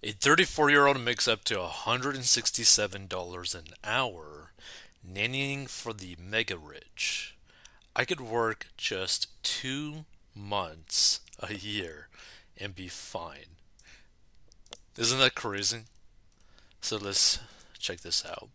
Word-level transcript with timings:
A 0.00 0.12
34 0.12 0.70
year 0.70 0.86
old 0.86 1.00
makes 1.00 1.26
up 1.26 1.42
to 1.44 1.56
$167 1.56 3.54
an 3.56 3.64
hour 3.82 4.52
nannying 5.04 5.68
for 5.68 5.92
the 5.92 6.16
mega 6.20 6.56
rich. 6.56 7.34
I 7.96 8.04
could 8.04 8.20
work 8.20 8.68
just 8.76 9.26
two 9.42 10.04
months 10.36 11.18
a 11.40 11.52
year 11.52 12.06
and 12.56 12.76
be 12.76 12.86
fine. 12.86 13.56
Isn't 14.96 15.18
that 15.18 15.34
crazy? 15.34 15.80
So 16.80 16.96
let's 16.96 17.40
check 17.80 18.02
this 18.02 18.24
out. 18.24 18.50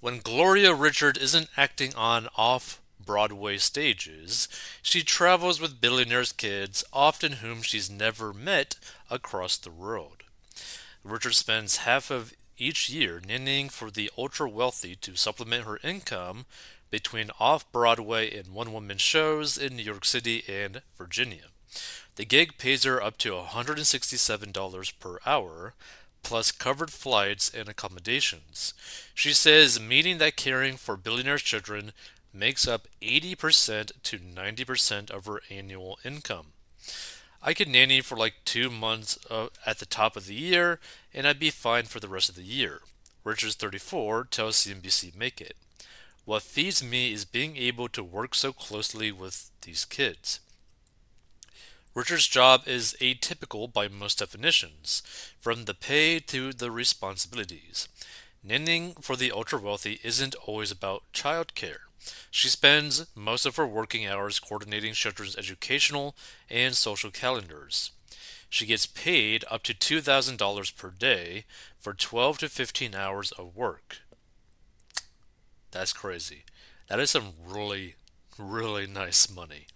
When 0.00 0.20
Gloria 0.20 0.72
Richard 0.72 1.18
isn't 1.18 1.50
acting 1.58 1.94
on 1.94 2.26
off 2.38 2.80
Broadway 2.98 3.58
stages, 3.58 4.48
she 4.80 5.02
travels 5.02 5.60
with 5.60 5.82
billionaires' 5.82 6.32
kids, 6.32 6.82
often 6.90 7.32
whom 7.32 7.60
she's 7.60 7.90
never 7.90 8.32
met, 8.32 8.76
across 9.10 9.58
the 9.58 9.70
world. 9.70 10.22
Richard 11.04 11.34
spends 11.34 11.78
half 11.78 12.10
of 12.10 12.34
each 12.58 12.90
year 12.90 13.20
nannying 13.26 13.70
for 13.70 13.90
the 13.90 14.10
ultra 14.18 14.48
wealthy 14.48 14.94
to 14.96 15.16
supplement 15.16 15.64
her 15.64 15.80
income 15.82 16.44
between 16.90 17.30
off 17.38 17.70
Broadway 17.72 18.36
and 18.36 18.48
one 18.48 18.72
woman 18.72 18.98
shows 18.98 19.56
in 19.56 19.76
New 19.76 19.82
York 19.82 20.04
City 20.04 20.44
and 20.48 20.82
Virginia. 20.98 21.44
The 22.16 22.24
gig 22.24 22.58
pays 22.58 22.84
her 22.84 23.02
up 23.02 23.16
to 23.18 23.32
$167 23.32 24.98
per 24.98 25.18
hour, 25.24 25.74
plus 26.22 26.52
covered 26.52 26.90
flights 26.90 27.48
and 27.48 27.68
accommodations. 27.68 28.74
She 29.14 29.32
says 29.32 29.80
meeting 29.80 30.18
that 30.18 30.36
caring 30.36 30.76
for 30.76 30.96
billionaires' 30.96 31.42
children 31.42 31.92
makes 32.34 32.68
up 32.68 32.88
80% 33.00 33.92
to 34.02 34.18
90% 34.18 35.10
of 35.10 35.26
her 35.26 35.40
annual 35.50 35.98
income. 36.04 36.48
I 37.42 37.54
could 37.54 37.68
nanny 37.68 38.00
for 38.02 38.16
like 38.16 38.34
two 38.44 38.68
months 38.70 39.18
uh, 39.30 39.48
at 39.64 39.78
the 39.78 39.86
top 39.86 40.16
of 40.16 40.26
the 40.26 40.34
year, 40.34 40.78
and 41.14 41.26
I'd 41.26 41.38
be 41.38 41.50
fine 41.50 41.84
for 41.84 41.98
the 41.98 42.08
rest 42.08 42.28
of 42.28 42.34
the 42.36 42.42
year. 42.42 42.80
Richards 43.24 43.54
34 43.54 44.24
tells 44.24 44.56
CNBC 44.56 45.16
Make 45.16 45.40
It. 45.40 45.56
What 46.26 46.42
feeds 46.42 46.82
me 46.82 47.12
is 47.12 47.24
being 47.24 47.56
able 47.56 47.88
to 47.88 48.04
work 48.04 48.34
so 48.34 48.52
closely 48.52 49.10
with 49.10 49.50
these 49.62 49.84
kids. 49.84 50.40
Richard's 51.94 52.28
job 52.28 52.68
is 52.68 52.94
atypical 53.00 53.72
by 53.72 53.88
most 53.88 54.18
definitions, 54.18 55.02
from 55.40 55.64
the 55.64 55.74
pay 55.74 56.20
to 56.20 56.52
the 56.52 56.70
responsibilities. 56.70 57.88
Nannying 58.46 59.02
for 59.02 59.16
the 59.16 59.32
ultra 59.32 59.58
wealthy 59.58 59.98
isn't 60.04 60.34
always 60.46 60.70
about 60.70 61.02
childcare. 61.12 61.89
She 62.30 62.48
spends 62.48 63.06
most 63.14 63.46
of 63.46 63.56
her 63.56 63.66
working 63.66 64.06
hours 64.06 64.38
coordinating 64.38 64.94
children's 64.94 65.36
educational 65.36 66.14
and 66.48 66.74
social 66.74 67.10
calendars. 67.10 67.92
She 68.48 68.66
gets 68.66 68.86
paid 68.86 69.44
up 69.50 69.62
to 69.64 69.74
$2,000 69.74 70.76
per 70.76 70.90
day 70.90 71.44
for 71.78 71.94
12 71.94 72.38
to 72.38 72.48
15 72.48 72.94
hours 72.94 73.32
of 73.32 73.56
work. 73.56 73.98
That's 75.70 75.92
crazy. 75.92 76.44
That 76.88 76.98
is 76.98 77.10
some 77.10 77.34
really, 77.46 77.94
really 78.36 78.86
nice 78.86 79.32
money. 79.32 79.66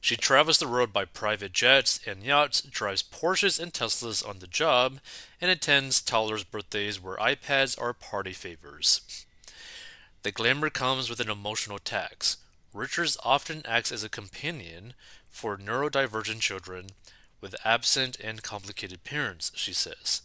She 0.00 0.16
travels 0.16 0.58
the 0.58 0.66
road 0.66 0.92
by 0.92 1.06
private 1.06 1.52
jets 1.52 1.98
and 2.06 2.22
yachts, 2.22 2.60
drives 2.60 3.02
Porsches 3.02 3.58
and 3.58 3.72
Teslas 3.72 4.26
on 4.26 4.38
the 4.38 4.46
job, 4.46 5.00
and 5.40 5.50
attends 5.50 6.00
toddlers' 6.00 6.44
birthdays 6.44 7.00
where 7.00 7.16
iPads 7.16 7.80
are 7.80 7.92
party 7.92 8.32
favors. 8.32 9.26
The 10.22 10.32
glamour 10.32 10.70
comes 10.70 11.08
with 11.08 11.20
an 11.20 11.30
emotional 11.30 11.78
tax. 11.78 12.38
Richards 12.74 13.16
often 13.22 13.62
acts 13.66 13.92
as 13.92 14.02
a 14.02 14.08
companion 14.08 14.94
for 15.28 15.56
neurodivergent 15.56 16.40
children 16.40 16.88
with 17.40 17.54
absent 17.64 18.18
and 18.20 18.42
complicated 18.42 19.04
parents, 19.04 19.52
she 19.54 19.72
says. 19.72 20.22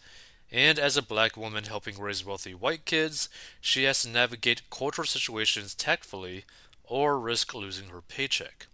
And 0.52 0.78
as 0.78 0.98
a 0.98 1.02
black 1.02 1.38
woman 1.38 1.66
helping 1.66 2.00
raise 2.00 2.26
wealthy 2.26 2.54
white 2.54 2.86
kids, 2.86 3.30
she 3.62 3.84
has 3.84 4.02
to 4.02 4.10
navigate 4.10 4.70
cultural 4.70 5.08
situations 5.08 5.76
tactfully 5.76 6.46
or 6.84 7.20
risk 7.20 7.54
losing 7.54 7.90
her 7.90 8.02
paycheck. 8.02 8.68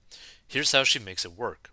Here's 0.47 0.71
how 0.71 0.83
she 0.83 0.99
makes 0.99 1.25
it 1.25 1.37
work. 1.37 1.71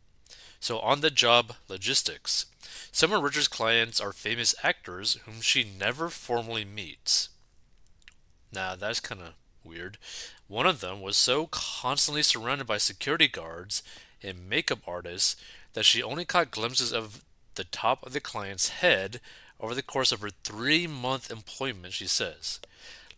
So, 0.61 0.81
on 0.81 1.01
the 1.01 1.11
job 1.11 1.55
logistics. 1.69 2.47
Some 2.93 3.13
of 3.13 3.23
Richards' 3.23 3.49
clients 3.49 4.01
are 4.01 4.13
famous 4.13 4.55
actors 4.63 5.19
whom 5.25 5.41
she 5.41 5.65
never 5.65 6.09
formally 6.09 6.65
meets. 6.65 7.29
Now, 8.57 8.75
that's 8.75 9.01
kind 9.01 9.21
of 9.21 9.35
weird. 9.63 9.99
One 10.49 10.67
of 10.67 10.81
them 10.81 11.03
was 11.03 11.19
so 11.19 11.47
constantly 11.47 12.23
surrounded 12.23 12.67
by 12.67 12.79
security 12.79 13.29
guards 13.29 13.83
and 14.23 14.49
makeup 14.49 14.79
artists 14.87 15.37
that 15.75 15.85
she 15.85 16.03
only 16.03 16.25
caught 16.25 16.51
glimpses 16.51 16.91
of 16.91 17.23
the 17.57 17.65
top 17.65 18.05
of 18.07 18.15
the 18.15 18.21
client's 18.21 18.71
head 18.71 19.21
over 19.61 19.75
the 19.75 19.83
course 19.83 20.11
of 20.11 20.23
her 20.23 20.31
three 20.43 20.87
month 20.87 21.31
employment, 21.31 21.93
she 21.93 22.07
says. 22.07 22.59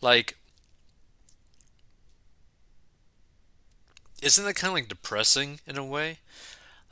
Like, 0.00 0.37
isn't 4.20 4.44
that 4.44 4.55
kind 4.55 4.72
of 4.72 4.75
like 4.75 4.88
depressing 4.88 5.60
in 5.69 5.78
a 5.78 5.84
way? 5.84 6.19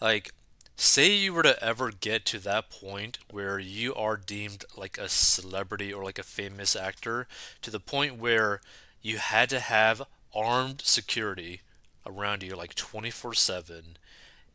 Like, 0.00 0.30
say 0.76 1.12
you 1.12 1.32
were 1.32 1.42
to 1.42 1.62
ever 1.64 1.90
get 1.90 2.24
to 2.26 2.38
that 2.38 2.70
point 2.70 3.18
where 3.30 3.58
you 3.58 3.94
are 3.94 4.16
deemed 4.16 4.64
like 4.76 4.98
a 4.98 5.08
celebrity 5.08 5.92
or 5.92 6.04
like 6.04 6.18
a 6.18 6.22
famous 6.22 6.76
actor 6.76 7.26
to 7.62 7.70
the 7.70 7.80
point 7.80 8.18
where 8.18 8.60
you 9.00 9.18
had 9.18 9.48
to 9.48 9.60
have 9.60 10.02
armed 10.34 10.82
security 10.84 11.62
around 12.04 12.42
you 12.42 12.54
like 12.54 12.74
24 12.74 13.34
7 13.34 13.96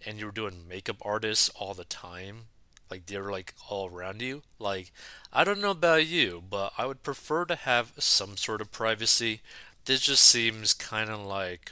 and 0.05 0.19
you 0.19 0.25
were 0.25 0.31
doing 0.31 0.67
makeup 0.69 0.97
artists 1.01 1.49
all 1.55 1.73
the 1.73 1.85
time 1.85 2.43
like 2.89 3.05
they 3.05 3.17
were 3.17 3.31
like 3.31 3.53
all 3.69 3.89
around 3.89 4.21
you? 4.21 4.43
Like 4.59 4.91
i 5.33 5.43
don't 5.43 5.61
know 5.61 5.71
about 5.71 6.05
you 6.05 6.43
but 6.49 6.73
i 6.77 6.85
would 6.85 7.03
prefer 7.03 7.45
to 7.45 7.55
have 7.55 7.93
some 7.97 8.37
sort 8.37 8.61
of 8.61 8.71
privacy. 8.71 9.41
This 9.85 10.01
just 10.01 10.23
seems 10.23 10.73
kind 10.73 11.09
of 11.09 11.21
like 11.21 11.71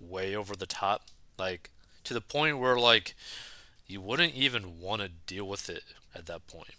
way 0.00 0.34
over 0.36 0.54
the 0.54 0.66
top. 0.66 1.02
Like 1.38 1.70
to 2.08 2.14
the 2.14 2.20
point 2.20 2.58
where 2.58 2.78
like 2.78 3.14
you 3.86 4.00
wouldn't 4.00 4.34
even 4.34 4.80
want 4.80 5.00
to 5.00 5.08
deal 5.08 5.46
with 5.46 5.70
it 5.70 5.84
at 6.14 6.26
that 6.26 6.46
point 6.46 6.74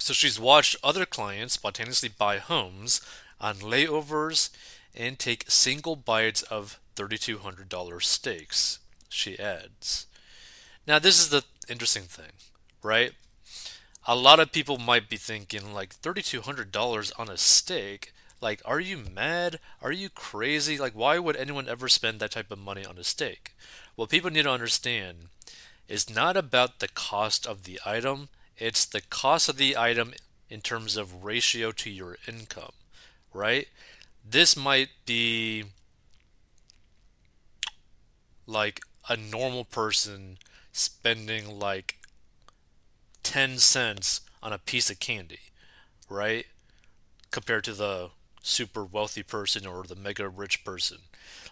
so 0.00 0.12
she's 0.12 0.38
watched 0.38 0.76
other 0.82 1.06
clients 1.06 1.54
spontaneously 1.54 2.08
buy 2.08 2.38
homes 2.38 3.00
on 3.40 3.56
layovers 3.56 4.50
and 4.94 5.18
take 5.18 5.44
single 5.48 5.96
bites 5.96 6.42
of 6.42 6.80
$3,200 6.96 8.02
steaks, 8.02 8.78
she 9.08 9.38
adds. 9.38 10.06
Now, 10.86 10.98
this 10.98 11.20
is 11.20 11.28
the 11.28 11.44
interesting 11.68 12.04
thing, 12.04 12.32
right? 12.82 13.12
A 14.06 14.16
lot 14.16 14.40
of 14.40 14.52
people 14.52 14.78
might 14.78 15.08
be 15.08 15.16
thinking, 15.16 15.74
like, 15.74 16.00
$3,200 16.00 17.12
on 17.18 17.28
a 17.28 17.36
steak? 17.36 18.12
Like, 18.46 18.62
are 18.64 18.78
you 18.78 18.98
mad? 18.98 19.58
Are 19.82 19.90
you 19.90 20.08
crazy? 20.08 20.78
Like, 20.78 20.92
why 20.92 21.18
would 21.18 21.34
anyone 21.34 21.68
ever 21.68 21.88
spend 21.88 22.20
that 22.20 22.30
type 22.30 22.52
of 22.52 22.60
money 22.60 22.86
on 22.86 22.96
a 22.96 23.02
steak? 23.02 23.56
What 23.96 24.08
people 24.08 24.30
need 24.30 24.44
to 24.44 24.50
understand 24.50 25.30
is 25.88 26.08
not 26.08 26.36
about 26.36 26.78
the 26.78 26.86
cost 26.86 27.44
of 27.44 27.64
the 27.64 27.80
item, 27.84 28.28
it's 28.56 28.84
the 28.84 29.00
cost 29.00 29.48
of 29.48 29.56
the 29.56 29.76
item 29.76 30.14
in 30.48 30.60
terms 30.60 30.96
of 30.96 31.24
ratio 31.24 31.72
to 31.72 31.90
your 31.90 32.18
income, 32.28 32.70
right? 33.34 33.66
This 34.24 34.56
might 34.56 34.90
be 35.06 35.64
like 38.46 38.78
a 39.08 39.16
normal 39.16 39.64
person 39.64 40.38
spending 40.70 41.58
like 41.58 41.96
10 43.24 43.58
cents 43.58 44.20
on 44.40 44.52
a 44.52 44.58
piece 44.58 44.88
of 44.88 45.00
candy, 45.00 45.40
right? 46.08 46.46
Compared 47.32 47.64
to 47.64 47.72
the 47.72 48.10
super 48.46 48.84
wealthy 48.84 49.22
person 49.22 49.66
or 49.66 49.82
the 49.82 49.96
mega 49.96 50.28
rich 50.28 50.64
person. 50.64 50.98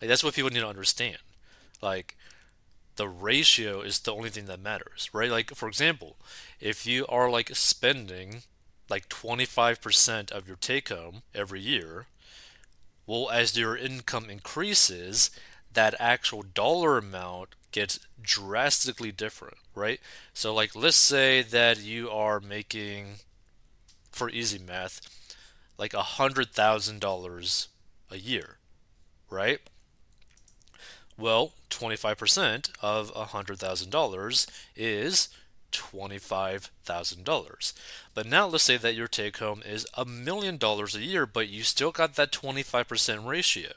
Like 0.00 0.08
that's 0.08 0.22
what 0.22 0.34
people 0.34 0.50
need 0.50 0.60
to 0.60 0.68
understand. 0.68 1.18
Like 1.82 2.16
the 2.96 3.08
ratio 3.08 3.80
is 3.80 3.98
the 4.00 4.14
only 4.14 4.30
thing 4.30 4.46
that 4.46 4.60
matters, 4.60 5.10
right? 5.12 5.30
Like 5.30 5.54
for 5.54 5.68
example, 5.68 6.16
if 6.60 6.86
you 6.86 7.06
are 7.08 7.28
like 7.28 7.54
spending 7.54 8.42
like 8.88 9.08
25% 9.08 10.30
of 10.30 10.46
your 10.46 10.56
take 10.56 10.88
home 10.88 11.22
every 11.34 11.60
year, 11.60 12.06
well 13.06 13.30
as 13.30 13.58
your 13.58 13.76
income 13.76 14.30
increases, 14.30 15.30
that 15.72 15.94
actual 15.98 16.42
dollar 16.42 16.98
amount 16.98 17.50
gets 17.72 17.98
drastically 18.22 19.10
different, 19.10 19.56
right? 19.74 20.00
So 20.32 20.54
like 20.54 20.76
let's 20.76 20.96
say 20.96 21.42
that 21.42 21.82
you 21.82 22.08
are 22.08 22.38
making 22.38 23.16
for 24.12 24.30
easy 24.30 24.60
math 24.60 25.00
like 25.78 25.94
a 25.94 26.02
hundred 26.02 26.52
thousand 26.52 27.00
dollars 27.00 27.68
a 28.10 28.16
year, 28.16 28.58
right? 29.30 29.60
Well, 31.16 31.52
25% 31.70 32.70
of 32.80 33.14
$100,000 33.14 34.46
is 34.76 35.28
$25,000. 35.72 37.72
But 38.14 38.26
now 38.26 38.46
let's 38.46 38.64
say 38.64 38.76
that 38.76 38.94
your 38.94 39.08
take 39.08 39.38
home 39.38 39.62
is 39.64 39.86
a 39.94 40.04
million 40.04 40.56
dollars 40.56 40.94
a 40.94 41.02
year, 41.02 41.26
but 41.26 41.48
you 41.48 41.62
still 41.62 41.92
got 41.92 42.16
that 42.16 42.32
25% 42.32 43.26
ratio. 43.26 43.70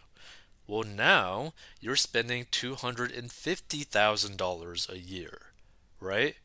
Well, 0.67 0.83
now 0.83 1.53
you're 1.79 1.95
spending 1.95 2.45
$250,000 2.45 4.89
a 4.89 4.99
year, 4.99 5.39
right? 5.99 6.35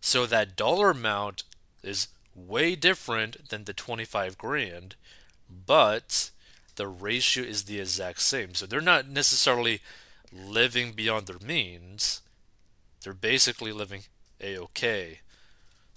So 0.00 0.26
that 0.26 0.56
dollar 0.56 0.90
amount 0.90 1.44
is 1.82 2.08
way 2.34 2.74
different 2.74 3.48
than 3.48 3.64
the 3.64 3.72
25 3.72 4.38
grand, 4.38 4.96
but 5.48 6.30
the 6.76 6.86
ratio 6.86 7.44
is 7.44 7.64
the 7.64 7.80
exact 7.80 8.20
same. 8.20 8.54
So 8.54 8.66
they're 8.66 8.80
not 8.80 9.08
necessarily 9.08 9.80
living 10.32 10.92
beyond 10.92 11.26
their 11.26 11.46
means. 11.46 12.22
They're 13.02 13.12
basically 13.12 13.72
living 13.72 14.02
a 14.40 14.58
okay. 14.58 15.20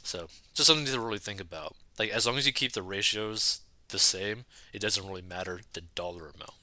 So 0.04 0.28
just 0.54 0.68
something 0.68 0.86
to 0.86 1.00
really 1.00 1.20
think 1.20 1.40
about. 1.40 1.76
Like 1.98 2.10
as 2.10 2.26
long 2.26 2.38
as 2.38 2.46
you 2.46 2.54
keep 2.54 2.74
the 2.74 2.82
ratios 2.82 3.62
the 3.90 4.00
same, 4.00 4.46
it 4.74 4.80
doesn't 4.80 5.08
really 5.08 5.22
matter 5.22 5.62
the 5.74 5.82
dollar 5.82 6.32
amount. 6.36 6.54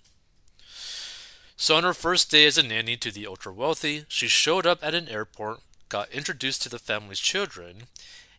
So 1.56 1.76
on 1.76 1.84
her 1.84 1.94
first 1.94 2.30
day 2.30 2.46
as 2.46 2.56
a 2.56 2.62
nanny 2.62 2.96
to 2.96 3.10
the 3.10 3.26
ultra 3.26 3.52
wealthy, 3.52 4.04
she 4.08 4.28
showed 4.28 4.66
up 4.66 4.78
at 4.82 4.94
an 4.94 5.08
airport, 5.08 5.60
got 5.88 6.10
introduced 6.10 6.62
to 6.62 6.68
the 6.68 6.78
family's 6.78 7.20
children, 7.20 7.82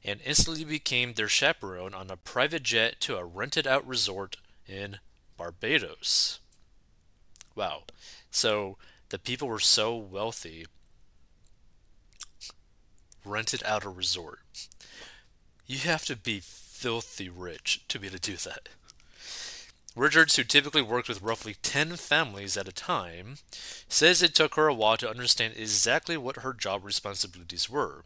and 0.03 0.19
instantly 0.25 0.63
became 0.63 1.13
their 1.13 1.27
chaperone 1.27 1.94
on 1.94 2.09
a 2.09 2.18
private 2.18 2.63
jet 2.63 3.00
to 3.01 3.18
a 3.18 3.25
rented 3.25 3.68
out 3.68 3.86
resort 3.88 4.38
in 4.68 5.00
Barbados. 5.38 6.39
Wow. 7.56 7.83
So 8.31 8.77
the 9.09 9.19
people 9.19 9.48
were 9.48 9.59
so 9.59 9.95
wealthy, 9.95 10.65
rented 13.25 13.62
out 13.65 13.86
a 13.86 13.89
resort. 13.89 14.39
You 15.68 15.80
have 15.80 16.06
to 16.06 16.15
be 16.15 16.42
filthy 16.42 17.30
rich 17.30 17.83
to 17.88 18.00
be 18.00 18.07
able 18.07 18.18
to 18.18 18.31
do 18.31 18.38
that. 18.38 18.69
Richards, 19.95 20.38
who 20.38 20.44
typically 20.44 20.81
worked 20.81 21.09
with 21.09 21.21
roughly 21.21 21.56
10 21.62 21.98
families 21.98 22.56
at 22.56 22.68
a 22.68 22.71
time, 22.71 23.36
says 23.89 24.24
it 24.24 24.33
took 24.33 24.56
her 24.56 24.68
a 24.68 24.74
while 24.74 24.95
to 24.98 25.09
understand 25.09 25.53
exactly 25.57 26.15
what 26.15 26.38
her 26.38 26.53
job 26.53 26.86
responsibilities 26.86 27.69
were. 27.69 28.06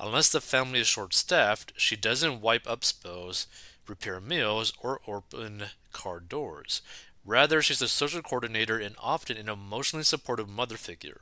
Unless 0.00 0.30
the 0.30 0.40
family 0.40 0.80
is 0.80 0.86
short 0.86 1.12
staffed, 1.12 1.72
she 1.76 1.96
doesn't 1.96 2.40
wipe 2.40 2.68
up 2.68 2.84
spills, 2.84 3.46
prepare 3.84 4.20
meals, 4.20 4.72
or 4.80 5.00
open 5.06 5.64
car 5.92 6.20
doors. 6.20 6.82
Rather, 7.24 7.60
she's 7.60 7.82
a 7.82 7.88
social 7.88 8.22
coordinator 8.22 8.78
and 8.78 8.94
often 8.98 9.36
an 9.36 9.48
emotionally 9.48 10.04
supportive 10.04 10.48
mother 10.48 10.76
figure. 10.76 11.20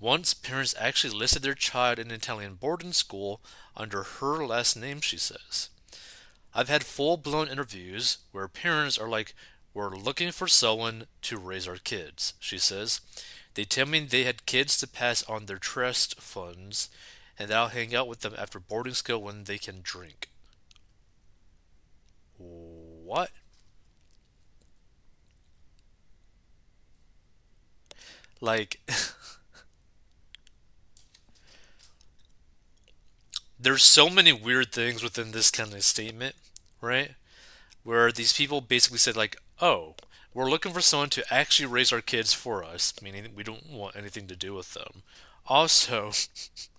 Once, 0.00 0.34
parents 0.34 0.74
actually 0.78 1.16
listed 1.16 1.42
their 1.42 1.54
child 1.54 1.98
in 1.98 2.08
an 2.08 2.14
Italian 2.14 2.54
boarding 2.54 2.92
school 2.92 3.40
under 3.76 4.02
her 4.02 4.44
last 4.44 4.76
name, 4.76 5.00
she 5.00 5.16
says. 5.16 5.68
I've 6.52 6.68
had 6.68 6.84
full 6.84 7.16
blown 7.16 7.48
interviews 7.48 8.18
where 8.32 8.48
parents 8.48 8.98
are 8.98 9.08
like, 9.08 9.34
We're 9.72 9.94
looking 9.94 10.32
for 10.32 10.48
someone 10.48 11.06
to 11.22 11.38
raise 11.38 11.68
our 11.68 11.76
kids, 11.76 12.34
she 12.40 12.58
says. 12.58 13.00
They 13.54 13.64
tell 13.64 13.86
me 13.86 14.00
they 14.00 14.24
had 14.24 14.44
kids 14.44 14.76
to 14.78 14.88
pass 14.88 15.22
on 15.24 15.46
their 15.46 15.56
trust 15.56 16.20
funds, 16.20 16.90
and 17.38 17.50
that 17.50 17.56
I'll 17.56 17.68
hang 17.68 17.94
out 17.94 18.08
with 18.08 18.20
them 18.20 18.34
after 18.36 18.60
boarding 18.60 18.94
school 18.94 19.22
when 19.22 19.44
they 19.44 19.58
can 19.58 19.80
drink. 19.82 20.28
What? 22.38 23.30
Like, 28.40 28.80
there's 33.60 33.82
so 33.84 34.10
many 34.10 34.32
weird 34.32 34.72
things 34.72 35.02
within 35.02 35.30
this 35.30 35.50
kind 35.50 35.72
of 35.72 35.84
statement, 35.84 36.34
right? 36.80 37.12
Where 37.84 38.12
these 38.12 38.32
people 38.32 38.60
basically 38.60 38.98
said, 38.98 39.16
like, 39.16 39.36
oh, 39.60 39.94
we're 40.34 40.50
looking 40.50 40.72
for 40.72 40.80
someone 40.80 41.10
to 41.10 41.24
actually 41.34 41.66
raise 41.66 41.92
our 41.92 42.00
kids 42.00 42.32
for 42.32 42.64
us, 42.64 42.94
meaning 43.02 43.28
we 43.34 43.44
don't 43.44 43.70
want 43.70 43.96
anything 43.96 44.26
to 44.28 44.36
do 44.36 44.54
with 44.54 44.74
them. 44.74 45.02
Also, 45.46 46.12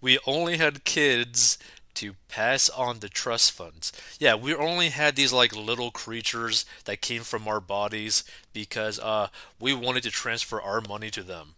we 0.00 0.18
only 0.26 0.56
had 0.56 0.84
kids 0.84 1.58
to 1.94 2.14
pass 2.28 2.68
on 2.68 2.98
the 2.98 3.08
trust 3.08 3.52
funds. 3.52 3.92
Yeah, 4.18 4.34
we 4.34 4.54
only 4.54 4.88
had 4.90 5.16
these 5.16 5.32
like 5.32 5.54
little 5.54 5.90
creatures 5.90 6.64
that 6.84 7.00
came 7.00 7.22
from 7.22 7.46
our 7.46 7.60
bodies 7.60 8.24
because 8.52 8.98
uh 8.98 9.28
we 9.60 9.72
wanted 9.74 10.02
to 10.04 10.10
transfer 10.10 10.60
our 10.60 10.80
money 10.80 11.10
to 11.10 11.22
them. 11.22 11.54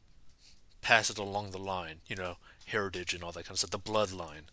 Pass 0.82 1.10
it 1.10 1.18
along 1.18 1.50
the 1.50 1.58
line, 1.58 1.96
you 2.06 2.16
know, 2.16 2.36
heritage 2.66 3.14
and 3.14 3.22
all 3.24 3.32
that 3.32 3.44
kind 3.44 3.54
of 3.54 3.58
stuff, 3.58 3.70
the 3.70 3.78
bloodline. 3.78 4.44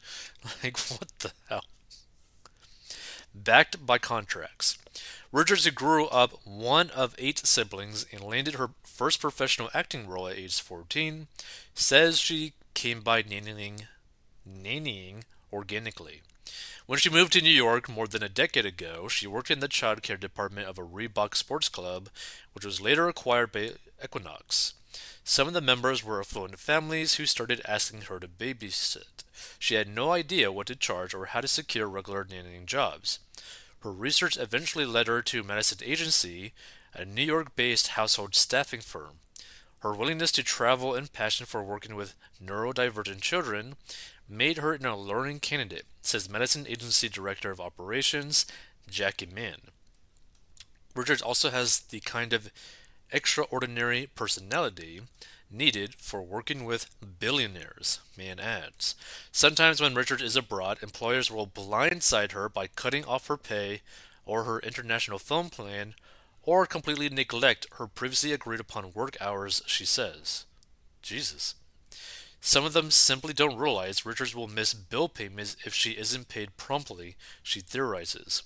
Like 0.63 0.77
what 0.77 1.09
the 1.19 1.31
hell? 1.49 1.63
Backed 3.35 3.85
by 3.85 3.97
contracts. 3.97 4.77
Richards, 5.31 5.67
grew 5.71 6.05
up 6.07 6.39
one 6.45 6.91
of 6.91 7.15
eight 7.17 7.39
siblings 7.39 8.05
and 8.11 8.21
landed 8.23 8.55
her 8.55 8.69
first 8.83 9.19
professional 9.19 9.69
acting 9.73 10.07
role 10.07 10.27
at 10.27 10.37
age 10.37 10.61
14, 10.61 11.27
says 11.73 12.19
she 12.19 12.53
came 12.73 13.01
by 13.01 13.23
nannying, 13.23 13.87
nannying 14.47 15.23
organically. 15.51 16.21
When 16.85 16.99
she 16.99 17.09
moved 17.09 17.31
to 17.33 17.41
New 17.41 17.49
York 17.49 17.87
more 17.87 18.07
than 18.07 18.23
a 18.23 18.29
decade 18.29 18.65
ago, 18.65 19.07
she 19.07 19.27
worked 19.27 19.49
in 19.49 19.61
the 19.61 19.67
child 19.67 20.03
care 20.03 20.17
department 20.17 20.67
of 20.67 20.77
a 20.77 20.83
Reebok 20.83 21.35
sports 21.35 21.69
club, 21.69 22.09
which 22.53 22.65
was 22.65 22.81
later 22.81 23.07
acquired 23.07 23.51
by 23.51 23.71
Equinox. 24.03 24.73
Some 25.23 25.47
of 25.47 25.53
the 25.53 25.61
members 25.61 26.03
were 26.03 26.19
affluent 26.19 26.59
families 26.59 27.15
who 27.15 27.25
started 27.25 27.61
asking 27.65 28.01
her 28.01 28.19
to 28.19 28.27
babysit. 28.27 29.23
She 29.57 29.75
had 29.75 29.87
no 29.87 30.11
idea 30.11 30.51
what 30.51 30.67
to 30.67 30.75
charge 30.75 31.13
or 31.13 31.27
how 31.27 31.39
to 31.41 31.47
secure 31.47 31.87
regular 31.87 32.25
nannying 32.25 32.65
jobs. 32.65 33.19
Her 33.79 33.91
research 33.91 34.37
eventually 34.37 34.85
led 34.85 35.07
her 35.07 35.21
to 35.21 35.43
Madison 35.43 35.79
Agency, 35.83 36.53
a 36.93 37.05
New 37.05 37.23
York 37.23 37.55
based 37.55 37.89
household 37.89 38.35
staffing 38.35 38.81
firm. 38.81 39.19
Her 39.83 39.93
willingness 39.93 40.31
to 40.33 40.43
travel 40.43 40.95
and 40.95 41.11
passion 41.11 41.45
for 41.45 41.61
working 41.61 41.95
with 41.95 42.15
neurodivergent 42.41 43.19
children 43.19 43.75
made 44.29 44.57
her 44.59 44.71
an 44.71 44.85
alluring 44.85 45.41
candidate, 45.41 45.83
says 46.01 46.29
Madison 46.29 46.65
Agency 46.65 47.09
Director 47.09 47.51
of 47.51 47.59
Operations, 47.59 48.45
Jackie 48.89 49.25
Mann. 49.25 49.57
Richards 50.95 51.21
also 51.21 51.49
has 51.49 51.81
the 51.81 51.99
kind 51.99 52.31
of 52.31 52.49
extraordinary 53.11 54.07
personality 54.15 55.01
needed 55.51 55.95
for 55.95 56.21
working 56.21 56.63
with 56.63 56.89
billionaires, 57.19 57.99
Mann 58.17 58.39
adds. 58.39 58.95
Sometimes 59.33 59.81
when 59.81 59.95
Richards 59.95 60.23
is 60.23 60.37
abroad, 60.37 60.77
employers 60.81 61.29
will 61.29 61.45
blindside 61.45 62.31
her 62.31 62.47
by 62.47 62.67
cutting 62.67 63.03
off 63.03 63.27
her 63.27 63.37
pay 63.37 63.81
or 64.25 64.45
her 64.45 64.59
international 64.59 65.19
film 65.19 65.49
plan 65.49 65.93
or 66.43 66.65
completely 66.65 67.09
neglect 67.09 67.67
her 67.73 67.87
previously 67.87 68.33
agreed 68.33 68.59
upon 68.59 68.93
work 68.93 69.17
hours, 69.19 69.61
she 69.65 69.85
says. 69.85 70.45
Jesus. 71.01 71.55
Some 72.41 72.65
of 72.65 72.73
them 72.73 72.91
simply 72.91 73.33
don't 73.33 73.57
realize 73.57 74.05
Richards 74.05 74.35
will 74.35 74.49
miss 74.49 74.73
bill 74.73 75.07
payments 75.07 75.55
if 75.65 75.73
she 75.73 75.91
isn't 75.91 76.27
paid 76.27 76.57
promptly, 76.57 77.15
she 77.41 77.61
theorizes. 77.61 78.43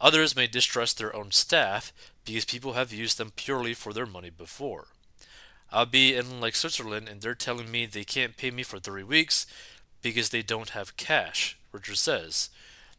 Others 0.00 0.34
may 0.34 0.46
distrust 0.46 0.98
their 0.98 1.14
own 1.14 1.30
staff 1.30 1.92
because 2.24 2.44
people 2.44 2.72
have 2.72 2.92
used 2.92 3.18
them 3.18 3.32
purely 3.34 3.74
for 3.74 3.92
their 3.92 4.06
money 4.06 4.30
before. 4.30 4.88
I'll 5.70 5.86
be 5.86 6.14
in 6.16 6.40
like 6.40 6.56
Switzerland 6.56 7.08
and 7.08 7.20
they're 7.20 7.34
telling 7.34 7.70
me 7.70 7.86
they 7.86 8.04
can't 8.04 8.36
pay 8.36 8.50
me 8.50 8.62
for 8.62 8.78
three 8.78 9.02
weeks 9.02 9.46
because 10.02 10.30
they 10.30 10.42
don't 10.42 10.70
have 10.70 10.96
cash, 10.96 11.58
Richards 11.72 12.00
says. 12.00 12.50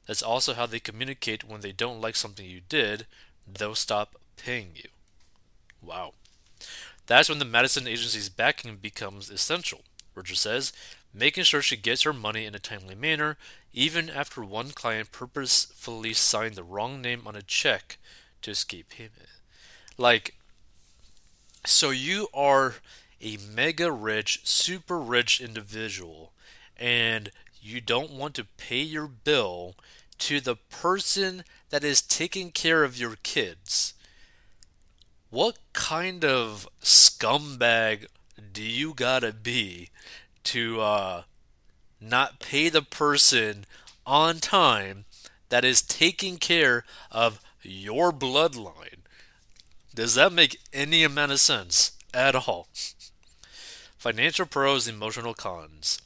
That's 0.05 0.23
also 0.23 0.53
how 0.53 0.65
they 0.65 0.79
communicate 0.79 1.43
when 1.43 1.61
they 1.61 1.71
don't 1.71 2.01
like 2.01 2.15
something 2.15 2.45
you 2.45 2.61
did, 2.67 3.05
they'll 3.47 3.75
stop 3.75 4.18
paying 4.43 4.71
you. 4.75 4.89
Wow. 5.81 6.13
That's 7.07 7.29
when 7.29 7.39
the 7.39 7.45
Madison 7.45 7.87
agency's 7.87 8.29
backing 8.29 8.77
becomes 8.77 9.29
essential. 9.29 9.81
Richard 10.15 10.37
says, 10.37 10.73
making 11.13 11.43
sure 11.43 11.61
she 11.61 11.77
gets 11.77 12.03
her 12.03 12.13
money 12.13 12.45
in 12.45 12.55
a 12.55 12.59
timely 12.59 12.95
manner, 12.95 13.37
even 13.73 14.09
after 14.09 14.43
one 14.43 14.71
client 14.71 15.11
purposefully 15.11 16.13
signed 16.13 16.55
the 16.55 16.63
wrong 16.63 17.01
name 17.01 17.23
on 17.25 17.35
a 17.35 17.41
check 17.41 17.97
to 18.41 18.51
escape 18.51 18.89
payment. 18.89 19.29
Like, 19.97 20.35
so 21.65 21.89
you 21.89 22.27
are 22.33 22.75
a 23.21 23.37
mega 23.37 23.91
rich, 23.91 24.41
super 24.43 24.99
rich 24.99 25.41
individual, 25.41 26.31
and 26.77 27.31
you 27.61 27.81
don't 27.81 28.11
want 28.11 28.35
to 28.35 28.45
pay 28.57 28.81
your 28.81 29.07
bill 29.07 29.75
to 30.19 30.39
the 30.39 30.55
person 30.55 31.43
that 31.69 31.83
is 31.83 32.01
taking 32.01 32.51
care 32.51 32.83
of 32.83 32.97
your 32.97 33.17
kids. 33.23 33.93
What 35.29 35.57
kind 35.73 36.25
of 36.25 36.67
scumbag 36.81 38.07
do 38.51 38.63
you 38.63 38.95
gotta 38.95 39.31
be 39.31 39.89
to 40.45 40.81
uh, 40.81 41.23
not 42.01 42.39
pay 42.39 42.69
the 42.69 42.81
person 42.81 43.65
on 44.07 44.39
time 44.39 45.05
that 45.49 45.63
is 45.63 45.83
taking 45.83 46.37
care 46.37 46.83
of 47.11 47.39
your 47.61 48.11
bloodline? 48.11 49.05
Does 49.93 50.15
that 50.15 50.33
make 50.33 50.59
any 50.73 51.03
amount 51.03 51.31
of 51.31 51.39
sense 51.39 51.91
at 52.11 52.33
all? 52.33 52.67
Financial 53.99 54.47
pros, 54.47 54.87
emotional 54.87 55.35
cons. 55.35 56.01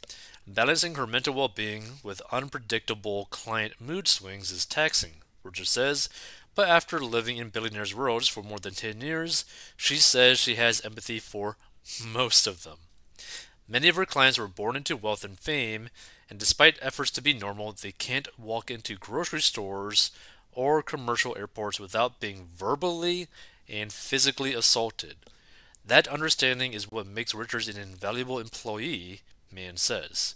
Balancing 0.46 0.96
her 0.96 1.08
mental 1.08 1.34
well 1.34 1.48
being 1.48 1.84
with 2.04 2.22
unpredictable 2.30 3.30
client 3.30 3.76
mood 3.80 4.10
swings 4.10 4.52
is 4.52 4.66
taxing, 4.66 5.22
Richard 5.44 5.68
says, 5.68 6.10
but 6.56 6.70
after 6.70 7.00
living 7.00 7.38
in 7.38 7.50
billionaires' 7.50 7.96
worlds 7.96 8.28
for 8.28 8.44
more 8.44 8.60
than 8.60 8.74
10 8.74 9.02
years, 9.02 9.46
she 9.76 9.96
says 9.96 10.40
she 10.40 10.56
has 10.56 10.82
empathy 10.82 11.20
for 11.20 11.58
most 12.06 12.48
of 12.48 12.64
them. 12.64 12.78
Many 13.68 13.88
of 13.88 13.96
her 13.96 14.06
clients 14.06 14.38
were 14.38 14.48
born 14.48 14.76
into 14.76 14.98
wealth 14.98 15.24
and 15.24 15.40
fame, 15.40 15.90
and 16.30 16.40
despite 16.40 16.78
efforts 16.82 17.12
to 17.12 17.22
be 17.22 17.34
normal, 17.34 17.72
they 17.72 17.92
can't 17.92 18.28
walk 18.40 18.70
into 18.70 18.96
grocery 18.96 19.42
stores 19.42 20.12
or 20.52 20.84
commercial 20.84 21.36
airports 21.38 21.80
without 21.80 22.20
being 22.20 22.48
verbally 22.56 23.28
and 23.68 23.92
physically 23.92 24.54
assaulted. 24.54 25.16
That 25.86 26.08
understanding 26.08 26.74
is 26.74 26.92
what 26.92 27.08
makes 27.08 27.34
Richards 27.34 27.68
an 27.68 27.82
invaluable 27.82 28.40
employee, 28.40 29.22
Mann 29.52 29.78
says. 29.78 30.36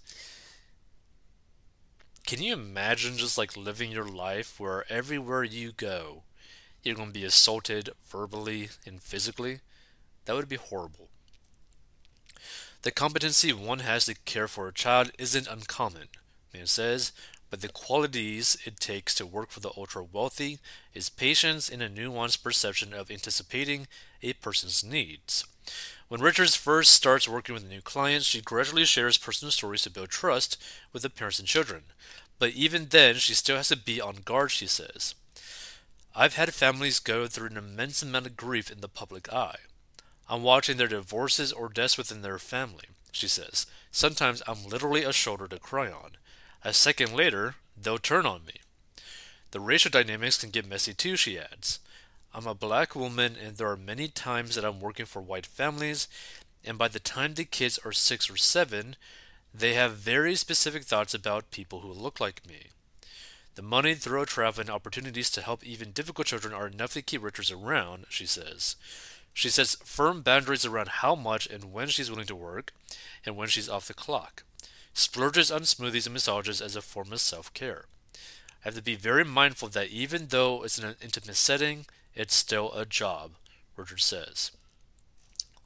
Can 2.27 2.43
you 2.43 2.51
imagine 2.51 3.15
just 3.15 3.38
like 3.38 3.55
living 3.55 3.89
your 3.89 4.05
life 4.05 4.60
where 4.60 4.84
everywhere 4.91 5.46
you 5.46 5.72
go, 5.72 6.24
you're 6.84 6.93
going 6.93 7.07
to 7.07 7.13
be 7.13 7.24
assaulted 7.24 7.89
verbally 8.05 8.67
and 8.86 9.01
physically? 9.01 9.62
That 10.25 10.36
would 10.36 10.50
be 10.50 10.57
horrible. 10.57 11.07
The 12.81 12.91
competency 12.91 13.53
one 13.53 13.79
has 13.79 14.07
to 14.07 14.15
care 14.25 14.50
for 14.50 14.67
a 14.67 14.74
child 14.74 15.12
isn't 15.17 15.48
uncommon, 15.48 16.10
Mann 16.53 16.67
says, 16.67 17.13
but 17.50 17.62
the 17.62 17.69
qualities 17.69 18.57
it 18.65 18.77
takes 18.77 19.15
to 19.15 19.25
work 19.25 19.50
for 19.50 19.62
the 19.62 19.72
ultra 19.77 20.03
wealthy 20.03 20.60
is 20.93 21.07
patience 21.07 21.69
and 21.69 21.81
a 21.81 21.89
nuanced 21.89 22.43
perception 22.43 22.93
of 22.93 23.10
anticipating 23.10 23.88
a 24.22 24.34
person's 24.34 24.84
needs. 24.84 25.46
When 26.08 26.22
Richards 26.22 26.56
first 26.56 26.92
starts 26.92 27.28
working 27.28 27.54
with 27.54 27.68
new 27.68 27.82
clients, 27.82 28.26
she 28.26 28.42
gradually 28.42 28.86
shares 28.86 29.18
personal 29.18 29.52
stories 29.52 29.82
to 29.82 29.90
build 29.90 30.10
trust 30.10 30.62
with 30.94 31.04
the 31.04 31.10
parents 31.10 31.40
and 31.40 31.48
children. 31.48 31.84
But 32.40 32.52
even 32.52 32.88
then, 32.90 33.16
she 33.16 33.34
still 33.34 33.58
has 33.58 33.68
to 33.70 33.76
be 33.76 34.00
on 34.00 34.18
guard, 34.24 34.52
she 34.52 34.68
says. 34.68 35.16
I've 36.16 36.36
had 36.36 36.54
families 36.54 37.00
go 37.00 37.28
through 37.28 37.50
an 37.50 37.58
immense 37.58 38.02
amount 38.02 38.26
of 38.26 38.38
grief 38.38 38.72
in 38.72 38.82
the 38.82 38.88
public 38.88 39.32
eye. 39.32 39.58
I'm 40.30 40.44
watching 40.44 40.78
their 40.78 40.88
divorces 40.88 41.52
or 41.52 41.70
deaths 41.70 41.98
within 41.98 42.22
their 42.22 42.40
family, 42.40 42.86
she 43.12 43.28
says. 43.28 43.66
Sometimes 43.92 44.42
I'm 44.48 44.66
literally 44.66 45.04
a 45.04 45.14
shoulder 45.14 45.48
to 45.48 45.60
cry 45.60 45.92
on. 45.92 46.12
A 46.64 46.74
second 46.74 47.14
later, 47.14 47.56
they'll 47.80 47.98
turn 47.98 48.26
on 48.26 48.46
me. 48.46 48.62
The 49.52 49.60
racial 49.60 49.92
dynamics 49.92 50.40
can 50.40 50.50
get 50.50 50.68
messy 50.68 50.94
too, 50.94 51.16
she 51.16 51.40
adds. 51.40 51.80
I'm 52.34 52.48
a 52.48 52.53
black 52.53 52.96
woman, 52.96 53.36
and 53.36 53.57
there 53.57 53.69
are 53.69 53.77
many 53.77 54.07
times 54.07 54.55
that 54.55 54.65
I'm 54.65 54.79
working 54.79 55.05
for 55.05 55.22
white 55.22 55.46
families, 55.46 56.07
and 56.63 56.77
by 56.77 56.88
the 56.88 57.00
time 57.00 57.34
the 57.34 57.46
kids 57.46 57.79
are 57.84 57.91
six 57.91 58.29
or 58.29 58.38
seven, 58.38 58.96
they 59.53 59.74
have 59.74 59.93
very 59.93 60.36
specific 60.36 60.84
thoughts 60.84 61.13
about 61.13 61.51
people 61.51 61.79
who 61.79 61.91
look 61.91 62.19
like 62.19 62.48
me. 62.48 62.67
The 63.55 63.62
money, 63.63 63.96
thorough 63.96 64.25
travel, 64.25 64.62
and 64.62 64.69
opportunities 64.69 65.31
to 65.31 65.41
help 65.41 65.63
even 65.63 65.91
difficult 65.91 66.27
children 66.27 66.53
are 66.53 66.67
enough 66.67 66.93
to 66.93 67.01
keep 67.01 67.24
Richards 67.24 67.51
around, 67.51 68.05
she 68.10 68.27
says. 68.27 68.75
She 69.34 69.50
sets 69.50 69.75
firm 69.84 70.22
boundaries 70.22 70.65
around 70.65 70.89
how 70.89 71.15
much 71.15 71.48
and 71.48 71.74
when 71.74 71.88
she's 71.88 72.12
willing 72.12 72.27
to 72.27 72.36
work, 72.36 72.72
and 73.25 73.36
when 73.36 73.48
she's 73.48 73.69
off 73.69 73.88
the 73.88 73.93
clock. 73.93 74.43
Splurges 74.93 75.51
on 75.51 75.62
smoothies 75.62 76.05
and 76.05 76.13
massages 76.13 76.62
as 76.62 76.75
a 76.75 76.81
form 76.81 77.12
of 77.12 77.19
self 77.19 77.53
care. 77.53 77.86
I 78.13 78.69
have 78.69 78.75
to 78.75 78.81
be 78.81 78.96
very 78.96 79.24
mindful 79.24 79.69
that 79.69 79.89
even 79.89 80.27
though 80.27 80.63
it's 80.63 80.77
an 80.77 80.96
intimate 81.01 81.36
setting, 81.36 81.86
it's 82.18 82.34
still 82.34 82.74
a 82.74 82.84
job, 82.84 83.32
Richard 83.76 84.02
says. 84.02 84.52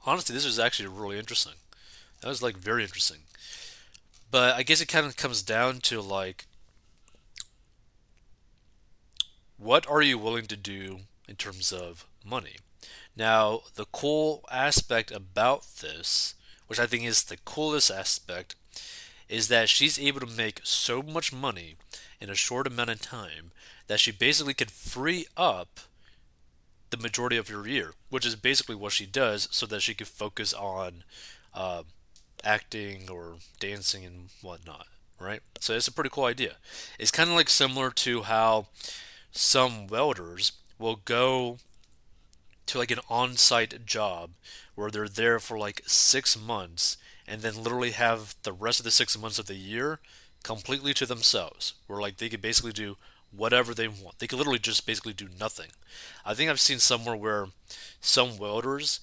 Honestly, 0.06 0.36
this 0.36 0.46
was 0.46 0.60
actually 0.60 0.90
really 0.90 1.18
interesting. 1.18 1.54
That 2.22 2.28
was 2.28 2.44
like 2.44 2.58
very 2.58 2.84
interesting. 2.84 3.20
But 4.30 4.56
I 4.56 4.64
guess 4.64 4.82
it 4.82 4.88
kind 4.88 5.06
of 5.06 5.16
comes 5.16 5.42
down 5.42 5.80
to 5.82 6.02
like, 6.02 6.46
what 9.58 9.88
are 9.90 10.02
you 10.02 10.18
willing 10.18 10.46
to 10.48 10.58
do 10.58 11.00
in 11.28 11.36
terms 11.38 11.72
of 11.72 12.06
money? 12.26 12.58
Now, 13.16 13.62
the 13.76 13.86
cool 13.86 14.44
aspect 14.52 15.10
about 15.10 15.66
this, 15.82 16.36
which 16.68 16.80
I 16.80 16.86
think 16.86 17.06
is 17.06 17.24
the 17.24 17.38
coolest 17.46 17.90
aspect, 17.90 18.56
is 19.30 19.48
that 19.48 19.70
she's 19.70 19.98
able 19.98 20.20
to 20.20 20.26
make 20.26 20.60
so 20.64 21.02
much 21.02 21.32
money 21.32 21.76
in 22.20 22.30
a 22.30 22.36
short 22.36 22.68
amount 22.68 22.90
of 22.90 23.02
time 23.02 23.52
that 23.88 24.02
she 24.02 24.12
basically 24.12 24.54
could 24.54 24.72
free 24.72 25.26
up 25.38 25.80
the 26.92 26.98
majority 26.98 27.38
of 27.38 27.50
your 27.50 27.68
year, 27.68 27.94
which 28.10 28.26
is 28.26 28.36
basically 28.36 28.76
what 28.76 28.92
she 28.92 29.06
does, 29.06 29.48
so 29.52 29.66
that 29.66 29.82
she 29.82 29.94
could 29.94 30.08
focus 30.08 30.54
on 30.54 31.04
uh, 31.54 31.84
acting 32.44 33.10
or 33.10 33.36
dancing 33.60 34.06
and 34.06 34.30
whatnot, 34.42 34.88
right? 35.20 35.42
So 35.60 35.74
it's 35.74 35.88
a 35.88 35.92
pretty 35.92 36.10
cool 36.12 36.26
idea. 36.26 36.58
It's 37.00 37.12
kind 37.12 37.30
of 37.30 37.36
like 37.36 37.50
similar 37.50 37.92
to 37.92 38.24
how 38.24 38.68
some 39.32 39.88
welders 39.88 40.52
will 40.78 41.00
go 41.04 41.58
to 42.68 42.78
like 42.78 42.92
an 42.92 43.00
on-site 43.10 43.86
job 43.86 44.32
where 44.76 44.90
they're 44.92 45.08
there 45.08 45.40
for 45.40 45.58
like 45.58 45.82
six 45.86 46.40
months 46.40 46.98
and 47.28 47.42
then 47.42 47.64
literally 47.64 47.92
have 47.92 48.36
the 48.44 48.54
rest 48.54 48.80
of 48.80 48.84
the 48.84 48.92
six 48.92 49.18
months 49.18 49.40
of 49.40 49.46
the 49.46 49.56
year 49.56 50.00
completely 50.44 50.94
to 50.94 51.06
themselves, 51.06 51.74
where 51.88 52.02
like 52.02 52.18
they 52.18 52.30
could 52.30 52.42
basically 52.42 52.72
do 52.72 52.98
whatever 53.36 53.74
they 53.74 53.88
want. 53.88 54.20
They 54.20 54.28
could 54.28 54.38
literally 54.38 54.60
just 54.60 54.86
basically 54.86 55.14
do 55.14 55.28
nothing. 55.40 55.70
I 56.26 56.34
think 56.34 56.50
I've 56.50 56.60
seen 56.60 56.80
somewhere 56.80 57.16
where 57.16 57.48
some 58.00 58.38
welders 58.38 59.00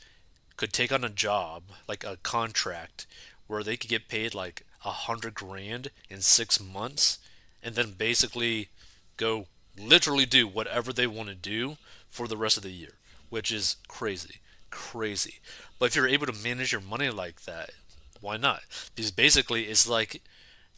could 0.56 0.72
take 0.72 0.92
on 0.92 1.04
a 1.04 1.08
job, 1.08 1.62
like 1.88 2.04
a 2.04 2.18
contract, 2.22 3.06
where 3.46 3.62
they 3.62 3.76
could 3.76 3.90
get 3.90 4.08
paid 4.08 4.34
like 4.34 4.64
a 4.84 4.90
hundred 4.90 5.34
grand 5.34 5.90
in 6.10 6.20
six 6.20 6.60
months, 6.60 7.18
and 7.62 7.74
then 7.74 7.92
basically 7.92 8.68
go 9.16 9.46
literally 9.78 10.26
do 10.26 10.46
whatever 10.46 10.92
they 10.92 11.06
want 11.06 11.28
to 11.28 11.34
do 11.34 11.76
for 12.08 12.28
the 12.28 12.36
rest 12.36 12.56
of 12.56 12.62
the 12.62 12.70
year, 12.70 12.94
which 13.30 13.50
is 13.50 13.76
crazy, 13.86 14.36
crazy. 14.70 15.36
But 15.78 15.86
if 15.86 15.96
you're 15.96 16.08
able 16.08 16.26
to 16.26 16.32
manage 16.32 16.72
your 16.72 16.80
money 16.80 17.10
like 17.10 17.42
that, 17.42 17.70
why 18.20 18.36
not? 18.36 18.62
Because 18.94 19.10
basically, 19.10 19.64
it's 19.64 19.88
like 19.88 20.22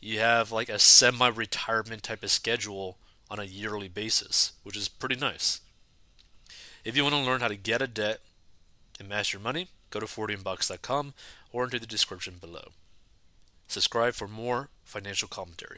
you 0.01 0.19
have 0.19 0.53
like 0.53 0.69
a 0.69 0.79
semi-retirement 0.79 2.03
type 2.03 2.23
of 2.23 2.31
schedule 2.31 2.97
on 3.31 3.39
a 3.39 3.45
yearly 3.45 3.89
basis, 3.89 4.53
which 4.63 4.77
is 4.77 4.89
pretty 4.89 5.17
nice. 5.17 5.61
If 6.85 6.97
you 6.97 7.03
want 7.03 7.15
to 7.15 7.21
learn 7.21 7.41
how 7.41 7.49
to 7.49 7.57
get 7.57 7.83
a 7.83 7.87
debt 7.87 8.21
and 8.99 9.09
master 9.09 9.37
your 9.37 9.45
money, 9.45 9.69
go 9.91 10.01
to 10.01 10.07
4dmbox.com 10.07 11.15
or 11.53 11.65
into 11.65 11.79
the 11.79 11.87
description 11.87 12.37
below. 12.41 12.69
Subscribe 13.69 14.15
for 14.15 14.27
more 14.27 14.69
financial 14.85 15.29
commentary. 15.29 15.69